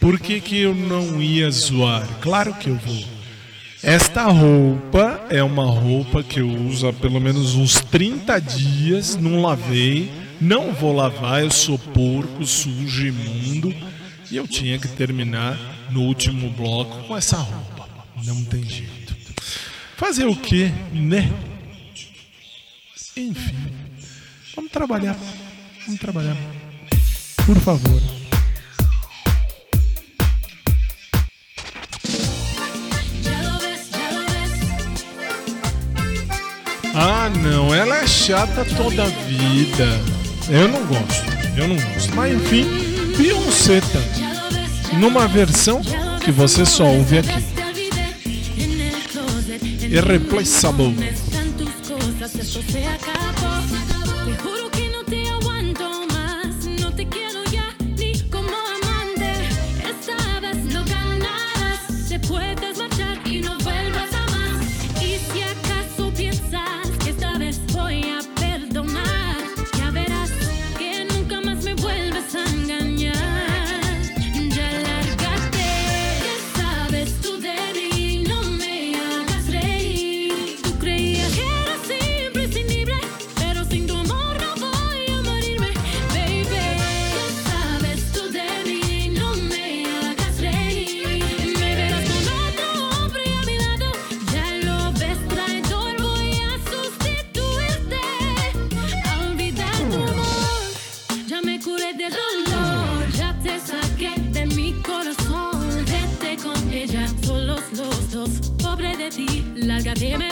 [0.00, 2.06] Por que, que eu não ia zoar?
[2.22, 3.04] Claro que eu vou.
[3.82, 9.42] Esta roupa é uma roupa que eu uso há pelo menos uns 30 dias, não
[9.42, 10.10] lavei,
[10.40, 13.74] não vou lavar, eu sou porco, sujo, imundo.
[14.30, 15.58] E eu tinha que terminar
[15.90, 17.86] no último bloco com essa roupa.
[18.24, 19.14] Não tem jeito.
[19.98, 21.30] Fazer o quê, né?
[23.14, 23.81] Enfim.
[24.54, 25.16] Vamos trabalhar.
[25.86, 26.36] Vamos trabalhar.
[27.46, 28.00] Por favor.
[36.94, 39.88] Ah, não, ela é chata toda a vida.
[40.50, 41.24] Eu não gosto,
[41.56, 42.14] eu não gosto.
[42.14, 42.66] Mas enfim,
[43.16, 45.00] Beyoncé também.
[45.00, 45.80] Numa versão
[46.22, 47.52] que você só ouve aqui.
[49.86, 50.94] Irreplaceable.
[109.88, 110.31] Amarga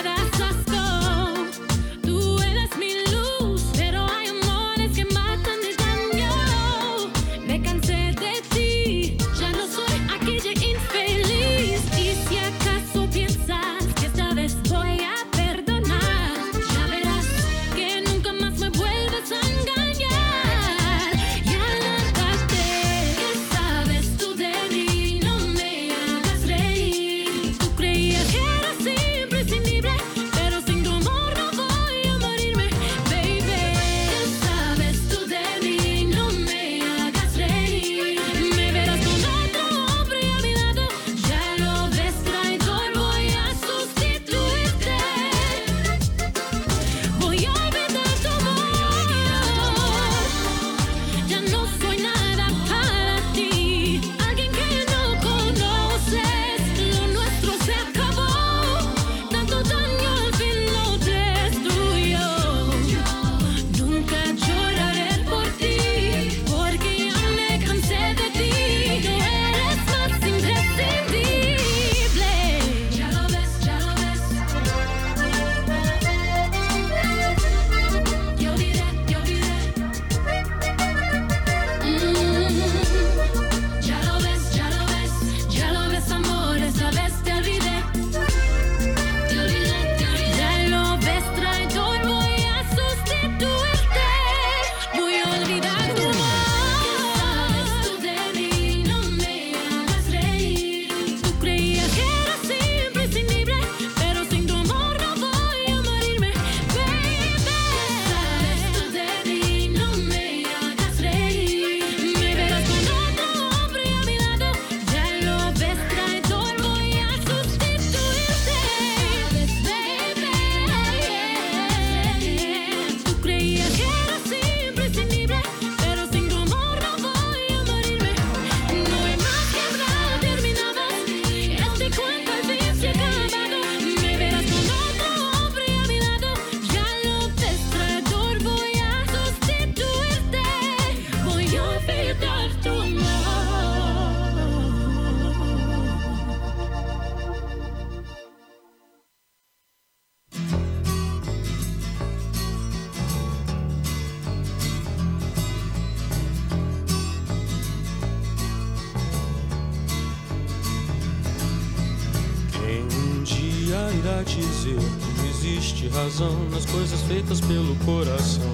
[164.23, 168.53] dizer que existe razão nas coisas feitas pelo coração?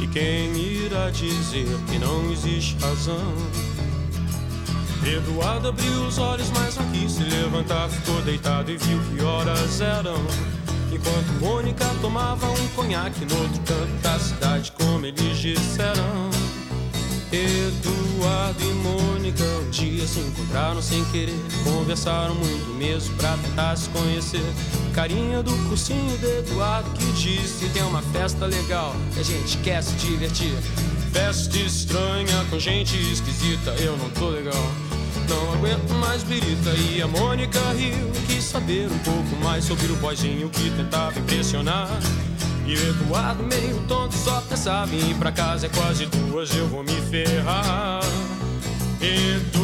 [0.00, 3.34] E quem irá dizer que não existe razão?
[5.06, 7.88] Eduardo abriu os olhos, mas não quis se levantar.
[7.88, 10.16] Ficou deitado e viu que horas eram.
[10.90, 16.30] Enquanto Mônica tomava um conhaque no outro canto da cidade, como eles disseram.
[17.30, 21.38] Eduardo e Mônica um dia se encontraram sem querer.
[21.64, 24.44] Conversaram muito mesmo pra tentar se conhecer.
[24.94, 29.82] Carinha do cursinho de Eduardo que disse: Tem uma festa legal e a gente quer
[29.82, 30.54] se divertir.
[31.12, 34.70] Festa estranha com gente esquisita, eu não tô legal.
[35.28, 38.08] Não aguento mais birita e a Mônica riu.
[38.28, 41.90] Quis saber um pouco mais sobre o boyzinho que tentava impressionar.
[42.64, 46.66] E o Eduardo meio tonto só pensava em ir pra casa É quase duas, eu
[46.66, 48.00] vou me ferrar
[49.02, 49.63] Eduardo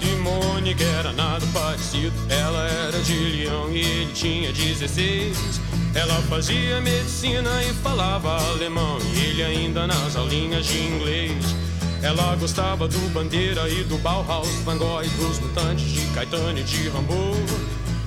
[0.00, 2.12] e Mônica era nada parecido.
[2.28, 5.60] Ela era de leão e ele tinha 16.
[5.94, 11.56] Ela fazia medicina e falava alemão, e ele ainda nas aulinhas de inglês.
[12.02, 16.62] Ela gostava do Bandeira e do Bauhaus, Van Gogh e dos Mutantes, de Caetano e
[16.62, 17.34] de Rambo.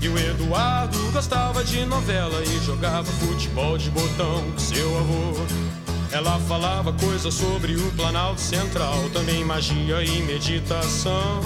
[0.01, 5.80] E o Eduardo gostava de novela e jogava futebol de botão com seu avô.
[6.12, 11.41] Ela falava coisas sobre o Planalto Central, também magia e meditação.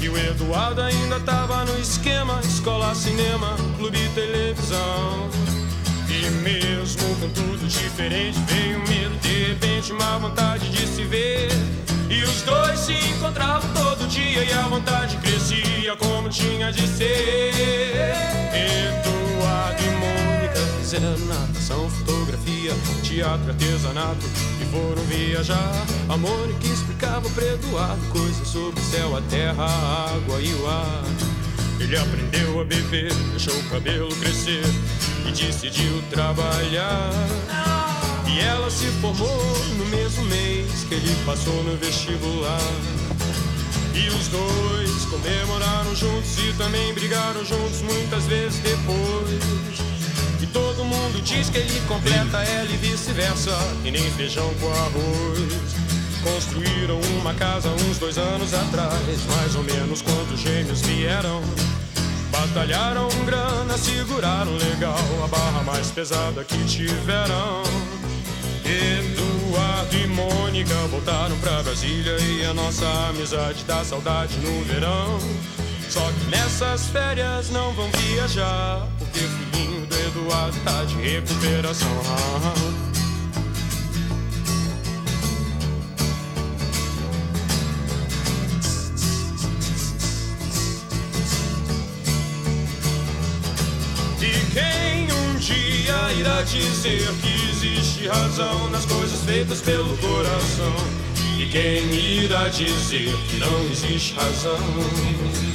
[0.00, 5.30] E o Eduardo ainda tava no esquema: escola, cinema, clube e televisão.
[6.08, 11.48] E mesmo com tudo diferente, veio medo, de repente, uma vontade de se ver.
[12.10, 17.52] E os dois se encontravam todo dia e a vontade crescia como tinha de ser.
[18.52, 20.03] Eduardo e
[20.84, 22.70] Fizeram natação, fotografia
[23.02, 24.26] teatro, artesanato
[24.60, 25.86] e foram viajar.
[26.10, 30.66] A Mônica explicava pro Eduardo coisas sobre o céu, a terra, a água e o
[30.68, 31.04] ar.
[31.80, 34.62] Ele aprendeu a beber, deixou o cabelo crescer
[35.26, 37.10] e decidiu trabalhar.
[38.30, 42.60] E ela se formou no mesmo mês que ele passou no vestibular.
[43.94, 49.93] E os dois comemoraram juntos e também brigaram juntos muitas vezes depois.
[50.54, 53.50] Todo mundo diz que ele completa ela e vice-versa,
[53.84, 55.74] e nem feijão com arroz.
[56.22, 61.42] Construíram uma casa uns dois anos atrás, mais ou menos quando os gêmeos vieram.
[62.30, 67.62] Batalharam grana, seguraram legal a barra mais pesada que tiveram.
[68.64, 75.18] Eduardo e Mônica voltaram pra Brasília e a nossa amizade dá saudade no verão.
[75.90, 79.83] Só que nessas férias não vão viajar, porque filhinho
[80.14, 81.88] do Eduardo tá de recuperação.
[94.20, 100.74] E quem um dia irá dizer que existe razão nas coisas feitas pelo coração?
[101.38, 101.92] E quem
[102.22, 105.53] irá dizer que não existe razão?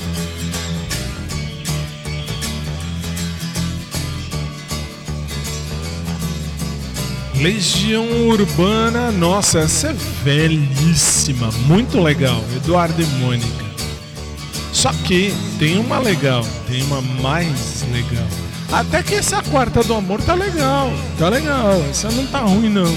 [7.40, 9.94] Legião Urbana, nossa, essa é
[10.26, 13.66] velhíssima, muito legal, Eduardo e Mônica.
[14.74, 18.28] Só que tem uma legal, tem uma mais legal.
[18.70, 22.94] Até que essa quarta do amor tá legal, tá legal, essa não tá ruim não.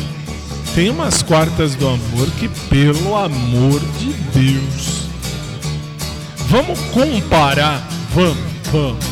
[0.74, 5.02] Tem umas quartas do amor que, pelo amor de Deus.
[6.48, 8.36] Vamos comparar, vamos,
[8.72, 9.04] vamos.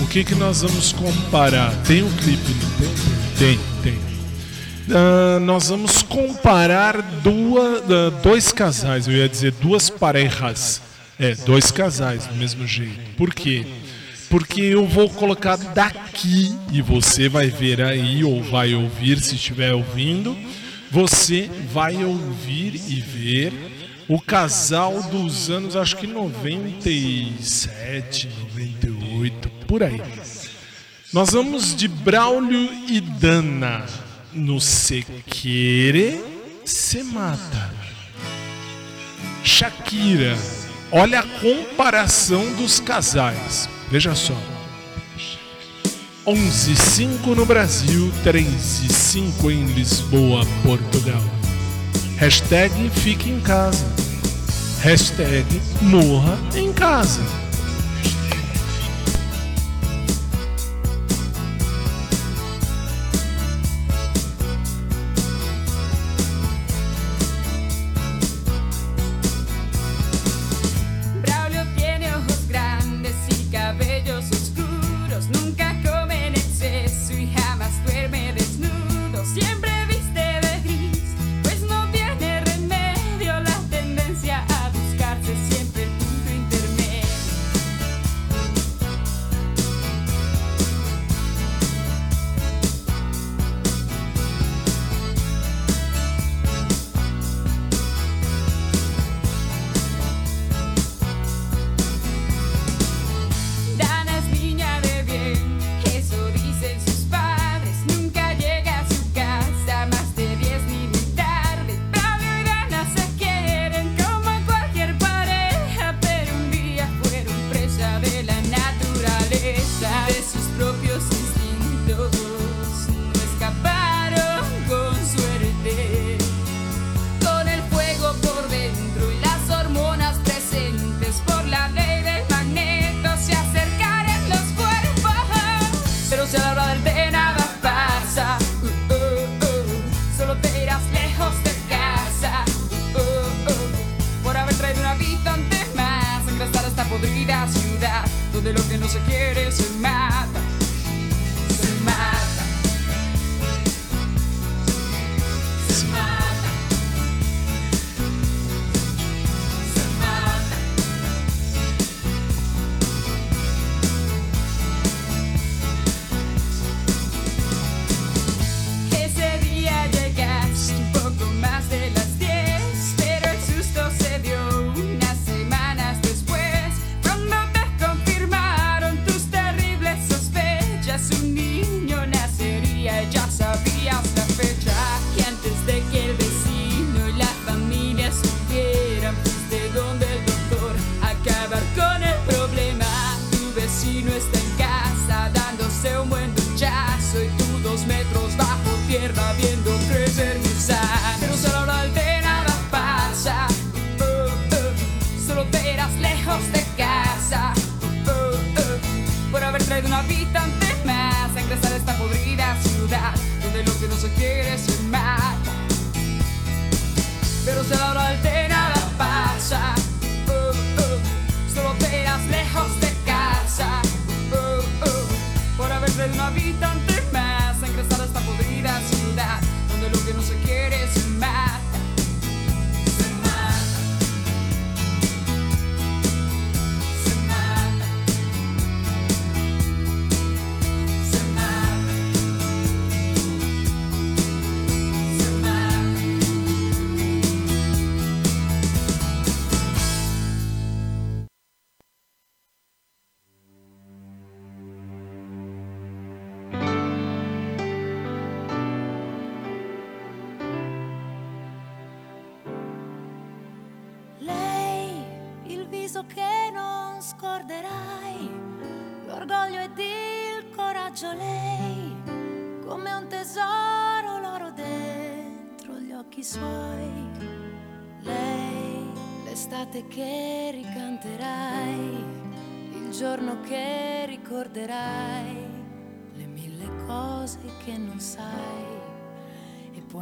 [0.00, 1.74] O que que nós vamos comparar?
[1.86, 2.94] Tem um clipe, não tem?
[3.36, 4.15] Tem, tem.
[4.90, 10.82] Ah, nós vamos comparar duas, ah, dois casais, eu ia dizer duas parejas.
[11.18, 13.00] É, dois casais do mesmo jeito.
[13.16, 13.64] Por quê?
[14.28, 19.72] Porque eu vou colocar daqui e você vai ver aí ou vai ouvir se estiver
[19.72, 20.36] ouvindo.
[20.90, 23.54] Você vai ouvir e ver
[24.06, 30.02] o casal dos anos, acho que 97, 98, por aí.
[31.12, 34.05] Nós vamos de Braulio e Dana
[34.36, 36.22] no Se Quere,
[36.64, 37.74] Se Mata.
[39.42, 40.36] Shakira,
[40.92, 43.68] olha a comparação dos casais.
[43.90, 44.36] Veja só.
[46.26, 48.46] 11 e 5 no Brasil, 3
[48.84, 51.22] e 5 em Lisboa, Portugal.
[52.18, 53.86] Hashtag fique em casa.
[54.80, 55.46] Hashtag
[55.80, 57.45] morra em casa.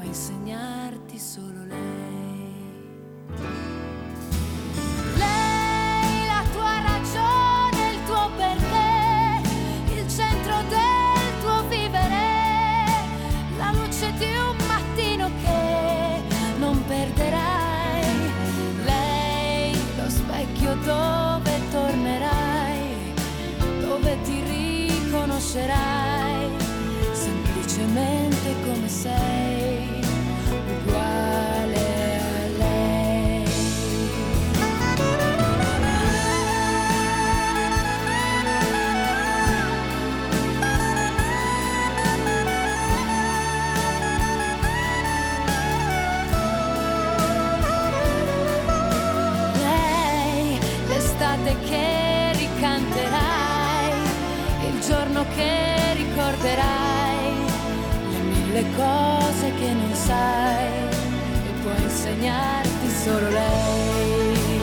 [0.06, 1.93] Insegnarti solo lei.
[62.24, 64.60] Insegnarti solo lei.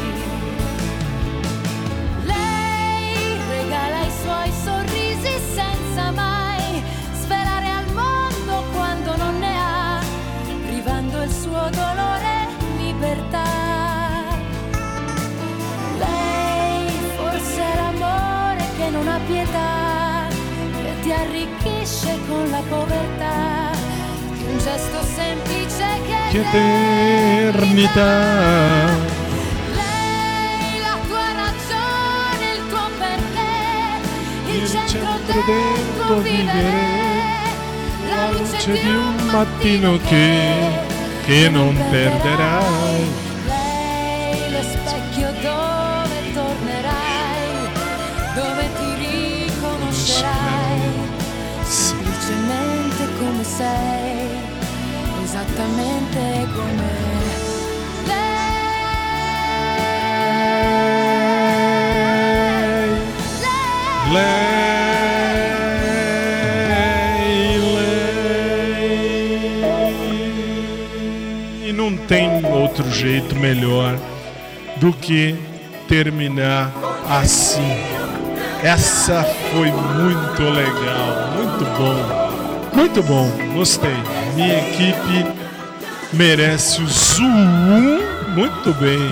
[2.26, 6.84] Lei regala i suoi sorrisi senza mai
[7.14, 10.00] svelare al mondo quando non ne ha,
[10.66, 12.48] privando il suo dolore
[12.78, 13.50] libertà.
[16.00, 20.28] Lei forse è l'amore che non ha pietà,
[20.82, 23.70] che ti arricchisce con la povertà,
[24.34, 25.51] di un gesto semplice
[26.32, 28.10] che Che eternità.
[29.76, 33.52] lei, la tua ragione, il tuo perché,
[34.54, 36.84] il, centro, del tuo vivere,
[38.08, 40.30] la luce Luce di un mattino che,
[41.26, 43.31] che non perderai.
[73.02, 73.98] Jeito melhor
[74.78, 75.36] do que
[75.88, 76.72] terminar
[77.10, 77.68] assim.
[78.64, 83.96] Essa foi muito legal, muito bom, muito bom, gostei.
[84.36, 85.26] Minha equipe
[86.14, 88.00] merece o zoom,
[88.36, 89.12] muito bem.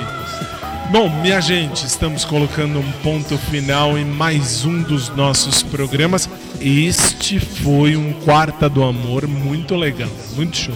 [0.91, 6.29] Bom, minha gente, estamos colocando um ponto final em mais um dos nossos programas.
[6.61, 10.75] Este foi um Quarta do Amor muito legal, muito show.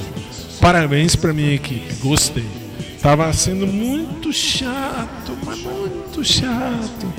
[0.59, 2.62] Parabéns para minha equipe, gostei.
[3.03, 7.13] Tava sendo muito chato, mas muito chato.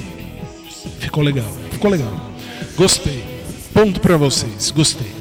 [0.98, 2.11] Ficou legal, ficou legal.
[2.74, 3.23] Gostei.
[3.74, 5.12] Ponto para vocês, gostei.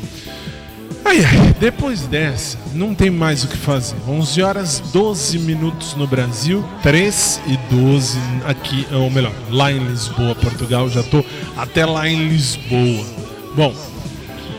[1.04, 3.98] Ai, ai, depois dessa, não tem mais o que fazer.
[4.08, 10.34] 11 horas 12 minutos no Brasil, 3 e 12 aqui, ou melhor, lá em Lisboa,
[10.34, 10.88] Portugal.
[10.88, 11.26] Já tô
[11.58, 13.06] até lá em Lisboa.
[13.54, 13.76] Bom,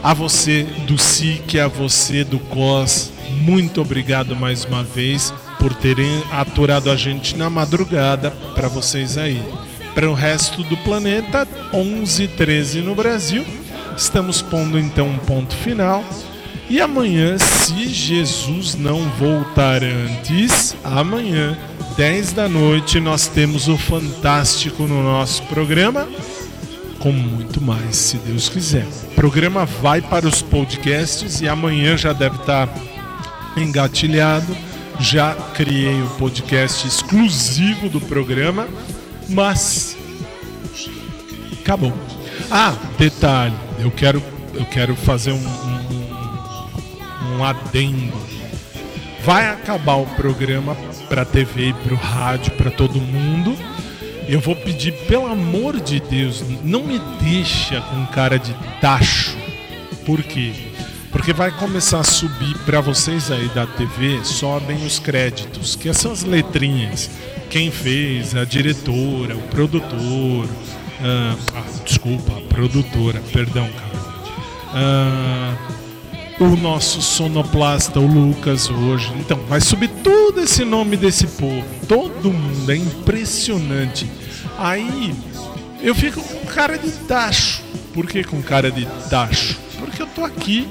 [0.02, 3.10] a você do SIC, a você do COS,
[3.40, 5.32] muito obrigado mais uma vez
[5.65, 9.43] por terem aturado a gente na madrugada para vocês aí.
[9.95, 13.43] Para o resto do planeta, 11 e 13 no Brasil.
[13.97, 16.05] Estamos pondo então um ponto final.
[16.69, 21.57] E amanhã, se Jesus não voltar antes, amanhã,
[21.97, 26.07] 10 da noite, nós temos o Fantástico no nosso programa,
[26.99, 28.85] com muito mais, se Deus quiser.
[29.05, 32.69] O programa vai para os podcasts e amanhã já deve estar
[33.57, 34.55] engatilhado.
[35.00, 38.68] Já criei o podcast exclusivo do programa,
[39.28, 39.96] mas
[41.60, 41.92] acabou.
[42.50, 44.22] Ah, detalhe, eu quero,
[44.54, 48.12] eu quero fazer um, um, um adendo.
[49.24, 50.76] Vai acabar o programa
[51.08, 53.56] para TV e para o rádio, para todo mundo.
[54.28, 59.36] Eu vou pedir, pelo amor de Deus, não me deixa com cara de tacho.
[60.04, 60.52] Por quê?
[61.15, 66.11] Porque vai começar a subir para vocês aí da TV, sobem os créditos, que são
[66.11, 67.09] as letrinhas.
[67.49, 70.49] Quem fez, a diretora, o produtor.
[71.01, 74.05] ah, ah, desculpa, a produtora, perdão, cara.
[74.74, 75.55] Ah,
[76.41, 79.12] o nosso sonoplasta, o Lucas, hoje.
[79.20, 81.65] Então, vai subir todo esse nome desse povo.
[81.86, 84.11] Todo mundo, é impressionante.
[84.59, 85.15] Aí,
[85.81, 87.62] Eu fico com cara de tacho.
[87.93, 89.57] Por que com cara de tacho?
[89.78, 90.66] Porque eu tô aqui.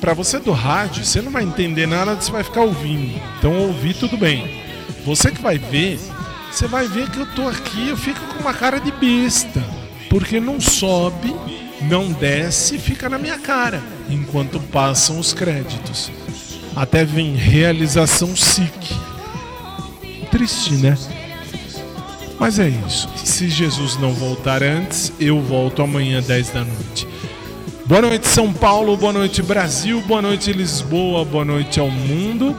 [0.00, 3.20] Pra você do rádio, você não vai entender nada, você vai ficar ouvindo.
[3.38, 4.62] Então ouvir tudo bem.
[5.04, 5.98] Você que vai ver,
[6.50, 9.62] você vai ver que eu tô aqui, eu fico com uma cara de besta.
[10.08, 11.34] Porque não sobe,
[11.82, 16.10] não desce, fica na minha cara enquanto passam os créditos.
[16.76, 18.96] Até vem realização SIC.
[20.30, 20.96] Triste, né?
[22.38, 23.08] Mas é isso.
[23.16, 27.06] Se Jesus não voltar antes, eu volto amanhã 10 da noite.
[27.88, 28.98] Boa noite, São Paulo.
[28.98, 30.02] Boa noite, Brasil.
[30.02, 31.24] Boa noite, Lisboa.
[31.24, 32.54] Boa noite ao mundo.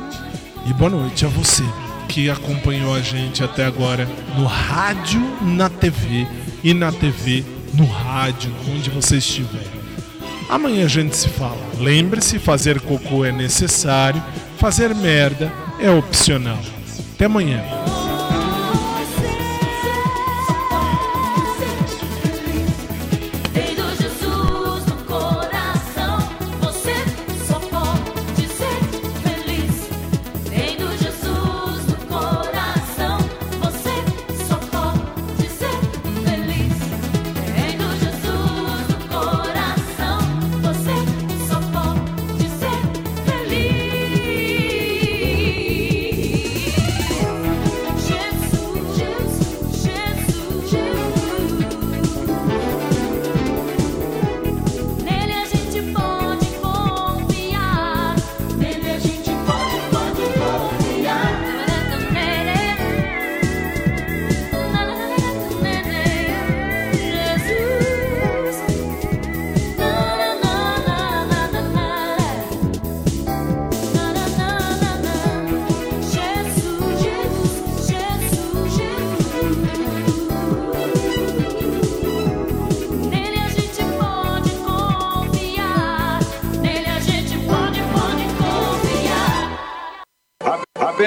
[0.65, 1.61] E boa noite a você
[2.07, 6.27] que acompanhou a gente até agora no rádio, na TV
[6.63, 7.45] e na TV,
[7.75, 9.67] no rádio, onde você estiver.
[10.49, 11.61] Amanhã a gente se fala.
[11.77, 14.23] Lembre-se: fazer cocô é necessário,
[14.57, 16.57] fazer merda é opcional.
[17.13, 17.63] Até amanhã.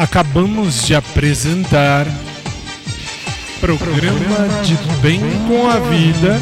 [0.00, 2.06] Acabamos de apresentar
[3.60, 6.40] programa de Bem com a Vida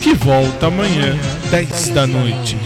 [0.00, 1.14] que volta amanhã,
[1.50, 2.56] 10 da noite.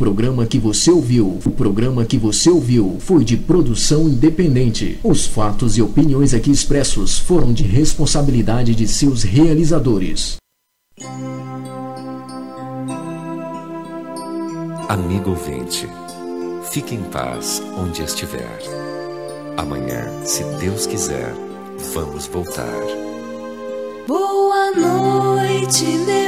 [0.00, 4.98] Programa que você ouviu, o programa que você ouviu foi de produção independente.
[5.04, 10.38] Os fatos e opiniões aqui expressos foram de responsabilidade de seus realizadores.
[14.88, 15.86] Amigo ouvinte,
[16.72, 18.58] fique em paz onde estiver.
[19.58, 21.34] Amanhã, se Deus quiser,
[21.92, 22.80] vamos voltar.
[24.08, 26.19] Boa noite, meu